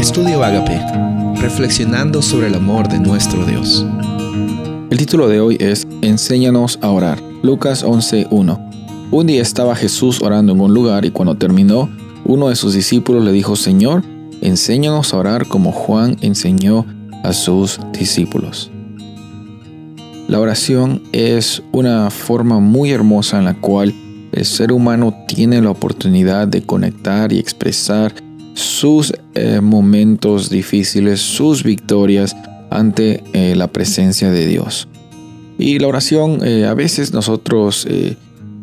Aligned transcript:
Estudio 0.00 0.42
Agape, 0.42 0.80
reflexionando 1.42 2.22
sobre 2.22 2.46
el 2.46 2.54
amor 2.54 2.88
de 2.88 2.98
nuestro 2.98 3.44
Dios. 3.44 3.84
El 4.88 4.96
título 4.96 5.28
de 5.28 5.40
hoy 5.40 5.58
es 5.60 5.86
Enséñanos 6.00 6.78
a 6.80 6.88
orar. 6.88 7.20
Lucas 7.42 7.84
11:1. 7.84 8.58
Un 9.10 9.26
día 9.26 9.42
estaba 9.42 9.76
Jesús 9.76 10.22
orando 10.22 10.54
en 10.54 10.60
un 10.62 10.72
lugar 10.72 11.04
y 11.04 11.10
cuando 11.10 11.36
terminó, 11.36 11.90
uno 12.24 12.48
de 12.48 12.56
sus 12.56 12.72
discípulos 12.72 13.22
le 13.22 13.30
dijo, 13.30 13.56
Señor, 13.56 14.02
enséñanos 14.40 15.12
a 15.12 15.18
orar 15.18 15.46
como 15.46 15.70
Juan 15.70 16.16
enseñó 16.22 16.86
a 17.22 17.34
sus 17.34 17.78
discípulos. 17.92 18.70
La 20.28 20.40
oración 20.40 21.02
es 21.12 21.62
una 21.72 22.08
forma 22.08 22.58
muy 22.58 22.90
hermosa 22.90 23.38
en 23.38 23.44
la 23.44 23.60
cual 23.60 23.94
el 24.32 24.46
ser 24.46 24.72
humano 24.72 25.14
tiene 25.28 25.60
la 25.60 25.70
oportunidad 25.70 26.48
de 26.48 26.62
conectar 26.62 27.34
y 27.34 27.38
expresar 27.38 28.14
sus 28.60 29.12
eh, 29.34 29.60
momentos 29.60 30.50
difíciles, 30.50 31.20
sus 31.20 31.64
victorias 31.64 32.36
ante 32.70 33.22
eh, 33.32 33.54
la 33.56 33.68
presencia 33.68 34.30
de 34.30 34.46
Dios. 34.46 34.86
Y 35.58 35.78
la 35.78 35.88
oración 35.88 36.40
eh, 36.44 36.66
a 36.66 36.74
veces 36.74 37.12
nosotros 37.12 37.86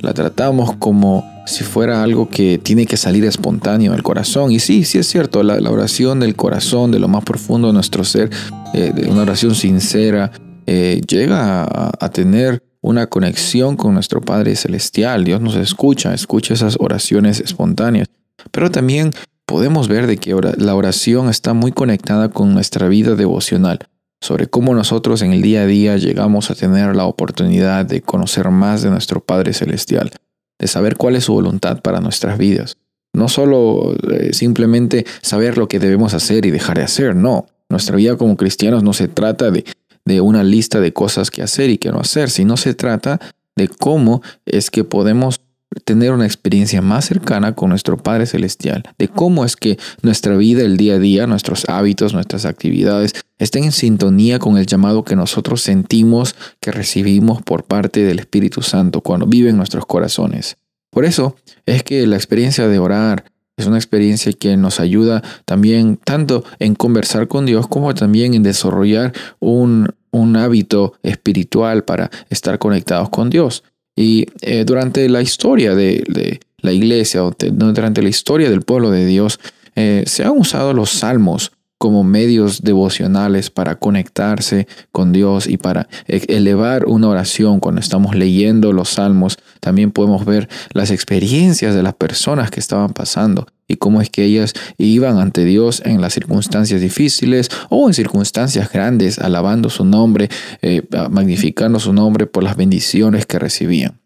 la 0.00 0.14
tratamos 0.14 0.76
como 0.76 1.24
si 1.46 1.62
fuera 1.64 2.02
algo 2.02 2.28
que 2.28 2.58
tiene 2.58 2.86
que 2.86 2.96
salir 2.96 3.24
espontáneo 3.24 3.92
del 3.92 4.02
corazón. 4.02 4.52
Y 4.52 4.60
sí, 4.60 4.84
sí 4.84 4.98
es 4.98 5.06
cierto, 5.06 5.42
la, 5.42 5.70
oración 5.70 6.20
del 6.20 6.36
corazón, 6.36 6.90
de 6.90 6.98
lo 6.98 7.08
más 7.08 7.24
profundo 7.24 7.68
de 7.68 7.74
nuestro 7.74 8.04
ser, 8.04 8.30
de 8.72 9.08
una 9.10 9.22
oración 9.22 9.54
sincera, 9.54 10.32
llega 10.66 11.64
a, 11.64 11.92
a 12.00 12.08
tener 12.10 12.62
una 12.80 13.06
conexión 13.08 13.76
con 13.76 13.94
nuestro 13.94 14.20
Padre 14.20 14.56
Celestial. 14.56 15.24
Dios 15.24 15.40
nos 15.40 15.56
escucha, 15.56 16.14
escucha 16.14 16.54
esas 16.54 16.76
oraciones 16.80 17.40
espontáneas. 17.40 18.08
Pero 18.50 18.70
también 18.70 19.12
podemos 19.46 19.88
ver 19.88 20.06
de 20.06 20.18
que 20.18 20.34
la 20.58 20.74
oración 20.74 21.28
está 21.28 21.54
muy 21.54 21.72
conectada 21.72 22.28
con 22.28 22.52
nuestra 22.52 22.88
vida 22.88 23.14
devocional, 23.14 23.88
sobre 24.20 24.48
cómo 24.48 24.74
nosotros 24.74 25.22
en 25.22 25.32
el 25.32 25.42
día 25.42 25.62
a 25.62 25.66
día 25.66 25.96
llegamos 25.96 26.50
a 26.50 26.54
tener 26.54 26.96
la 26.96 27.04
oportunidad 27.04 27.86
de 27.86 28.02
conocer 28.02 28.50
más 28.50 28.82
de 28.82 28.90
nuestro 28.90 29.24
Padre 29.24 29.52
Celestial, 29.52 30.10
de 30.58 30.66
saber 30.66 30.96
cuál 30.96 31.16
es 31.16 31.24
su 31.24 31.32
voluntad 31.32 31.80
para 31.80 32.00
nuestras 32.00 32.38
vidas. 32.38 32.76
No 33.14 33.28
solo 33.28 33.94
eh, 34.10 34.32
simplemente 34.32 35.06
saber 35.22 35.56
lo 35.56 35.68
que 35.68 35.78
debemos 35.78 36.12
hacer 36.12 36.44
y 36.44 36.50
dejar 36.50 36.78
de 36.78 36.84
hacer, 36.84 37.14
no. 37.14 37.46
Nuestra 37.68 37.96
vida 37.96 38.16
como 38.16 38.36
cristianos 38.36 38.82
no 38.82 38.92
se 38.92 39.08
trata 39.08 39.50
de, 39.50 39.64
de 40.04 40.20
una 40.20 40.42
lista 40.42 40.80
de 40.80 40.92
cosas 40.92 41.30
que 41.30 41.42
hacer 41.42 41.70
y 41.70 41.78
que 41.78 41.90
no 41.90 42.00
hacer, 42.00 42.30
sino 42.30 42.56
se 42.56 42.74
trata 42.74 43.20
de 43.56 43.68
cómo 43.68 44.22
es 44.44 44.70
que 44.70 44.84
podemos 44.84 45.40
tener 45.84 46.12
una 46.12 46.26
experiencia 46.26 46.82
más 46.82 47.06
cercana 47.06 47.54
con 47.54 47.70
nuestro 47.70 47.96
Padre 47.96 48.26
Celestial, 48.26 48.82
de 48.98 49.08
cómo 49.08 49.44
es 49.44 49.56
que 49.56 49.78
nuestra 50.02 50.36
vida, 50.36 50.62
el 50.62 50.76
día 50.76 50.94
a 50.94 50.98
día, 50.98 51.26
nuestros 51.26 51.68
hábitos, 51.68 52.14
nuestras 52.14 52.44
actividades 52.44 53.12
estén 53.38 53.64
en 53.64 53.72
sintonía 53.72 54.38
con 54.38 54.56
el 54.58 54.66
llamado 54.66 55.04
que 55.04 55.16
nosotros 55.16 55.62
sentimos 55.62 56.34
que 56.60 56.72
recibimos 56.72 57.42
por 57.42 57.64
parte 57.64 58.04
del 58.04 58.18
Espíritu 58.18 58.62
Santo 58.62 59.00
cuando 59.00 59.26
vive 59.26 59.50
en 59.50 59.56
nuestros 59.56 59.86
corazones. 59.86 60.56
Por 60.90 61.04
eso 61.04 61.36
es 61.66 61.82
que 61.82 62.06
la 62.06 62.16
experiencia 62.16 62.68
de 62.68 62.78
orar 62.78 63.24
es 63.56 63.66
una 63.66 63.76
experiencia 63.76 64.32
que 64.32 64.56
nos 64.56 64.80
ayuda 64.80 65.22
también 65.44 65.98
tanto 66.02 66.44
en 66.58 66.74
conversar 66.74 67.26
con 67.26 67.46
Dios 67.46 67.66
como 67.68 67.94
también 67.94 68.34
en 68.34 68.42
desarrollar 68.42 69.12
un, 69.40 69.94
un 70.10 70.36
hábito 70.36 70.94
espiritual 71.02 71.84
para 71.84 72.10
estar 72.28 72.58
conectados 72.58 73.08
con 73.08 73.30
Dios. 73.30 73.62
Y 73.96 74.26
eh, 74.42 74.64
durante 74.64 75.08
la 75.08 75.22
historia 75.22 75.74
de, 75.74 76.38
la 76.60 76.72
iglesia, 76.72 77.22
durante 77.50 78.02
la 78.02 78.08
historia 78.08 78.50
del 78.50 78.62
pueblo 78.62 78.90
de 78.90 79.06
Dios, 79.06 79.40
eh, 79.74 80.04
se 80.06 80.22
han 80.22 80.38
usado 80.38 80.74
los 80.74 80.90
salmos 80.90 81.52
como 81.78 82.04
medios 82.04 82.62
devocionales 82.62 83.50
para 83.50 83.76
conectarse 83.76 84.66
con 84.92 85.12
Dios 85.12 85.46
y 85.46 85.58
para 85.58 85.88
e-, 86.06 86.24
elevar 86.28 86.86
una 86.86 87.08
oración 87.08 87.60
cuando 87.60 87.80
estamos 87.80 88.14
leyendo 88.14 88.72
los 88.72 88.90
salmos. 88.90 89.38
También 89.60 89.90
podemos 89.90 90.24
ver 90.24 90.48
las 90.72 90.90
experiencias 90.90 91.74
de 91.74 91.82
las 91.82 91.94
personas 91.94 92.50
que 92.50 92.60
estaban 92.60 92.92
pasando 92.92 93.46
y 93.68 93.76
cómo 93.76 94.00
es 94.00 94.10
que 94.10 94.24
ellas 94.24 94.52
iban 94.78 95.18
ante 95.18 95.44
Dios 95.44 95.82
en 95.84 96.00
las 96.00 96.14
circunstancias 96.14 96.80
difíciles 96.80 97.50
o 97.68 97.88
en 97.88 97.94
circunstancias 97.94 98.70
grandes, 98.72 99.18
alabando 99.18 99.70
su 99.70 99.84
nombre, 99.84 100.28
eh, 100.62 100.82
magnificando 101.10 101.80
su 101.80 101.92
nombre 101.92 102.26
por 102.26 102.44
las 102.44 102.56
bendiciones 102.56 103.26
que 103.26 103.38
recibían. 103.38 104.00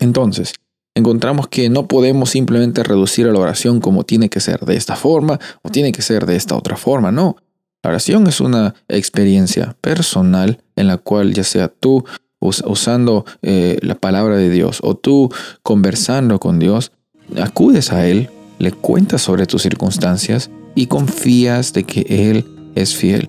Entonces, 0.00 0.54
encontramos 0.96 1.46
que 1.48 1.68
no 1.68 1.86
podemos 1.86 2.30
simplemente 2.30 2.82
reducir 2.82 3.28
a 3.28 3.32
la 3.32 3.38
oración 3.38 3.80
como 3.80 4.04
tiene 4.04 4.30
que 4.30 4.40
ser 4.40 4.60
de 4.60 4.76
esta 4.76 4.96
forma 4.96 5.38
o 5.62 5.68
tiene 5.68 5.92
que 5.92 6.02
ser 6.02 6.26
de 6.26 6.36
esta 6.36 6.56
otra 6.56 6.76
forma, 6.76 7.12
no. 7.12 7.36
La 7.82 7.90
oración 7.90 8.26
es 8.26 8.40
una 8.40 8.74
experiencia 8.88 9.76
personal 9.82 10.64
en 10.74 10.88
la 10.88 10.96
cual 10.96 11.34
ya 11.34 11.44
sea 11.44 11.68
tú 11.68 12.04
usando 12.40 13.26
eh, 13.42 13.78
la 13.82 13.94
palabra 13.94 14.36
de 14.36 14.48
Dios 14.48 14.78
o 14.82 14.96
tú 14.96 15.30
conversando 15.62 16.40
con 16.40 16.58
Dios, 16.58 16.92
acudes 17.40 17.92
a 17.92 18.06
Él, 18.06 18.30
le 18.58 18.72
cuentas 18.72 19.20
sobre 19.20 19.46
tus 19.46 19.62
circunstancias 19.62 20.50
y 20.74 20.86
confías 20.86 21.74
de 21.74 21.84
que 21.84 22.06
Él 22.08 22.46
es 22.74 22.96
fiel. 22.96 23.28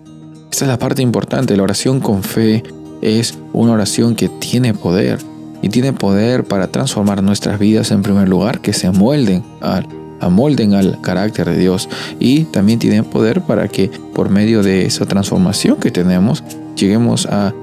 Esta 0.49 0.65
es 0.65 0.69
la 0.69 0.79
parte 0.79 1.01
importante, 1.01 1.57
la 1.57 1.63
oración 1.63 1.99
con 1.99 2.23
fe 2.23 2.63
es 3.01 3.37
una 3.51 3.73
oración 3.73 4.15
que 4.15 4.29
tiene 4.29 4.73
poder 4.73 5.19
y 5.61 5.69
tiene 5.69 5.93
poder 5.93 6.43
para 6.43 6.67
transformar 6.67 7.23
nuestras 7.23 7.59
vidas 7.59 7.91
en 7.91 8.03
primer 8.03 8.29
lugar, 8.29 8.61
que 8.61 8.73
se 8.73 8.87
amolden 8.87 9.43
al, 9.61 9.87
amolden 10.19 10.73
al 10.73 10.99
carácter 11.01 11.49
de 11.49 11.57
Dios 11.57 11.89
y 12.19 12.45
también 12.45 12.79
tiene 12.79 13.03
poder 13.03 13.41
para 13.41 13.67
que 13.67 13.89
por 14.13 14.29
medio 14.29 14.63
de 14.63 14.85
esa 14.85 15.05
transformación 15.05 15.77
que 15.77 15.91
tenemos 15.91 16.43
lleguemos 16.75 17.25
a 17.25 17.53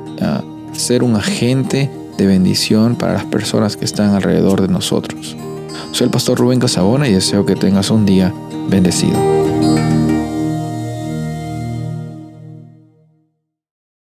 ser 0.72 1.03
un 1.03 1.16
agente 1.16 1.91
de 2.16 2.27
bendición 2.27 2.97
para 2.97 3.15
las 3.15 3.25
personas 3.25 3.77
que 3.77 3.84
están 3.84 4.15
alrededor 4.15 4.60
de 4.60 4.69
nosotros. 4.69 5.37
Soy 5.93 6.06
el 6.06 6.10
pastor 6.10 6.38
Rubén 6.38 6.60
Casabona 6.60 7.09
y 7.09 7.12
deseo 7.12 7.47
que 7.47 7.56
tengas 7.56 7.91
un 7.91 8.04
día 8.04 8.33
bendecido. 8.69 9.44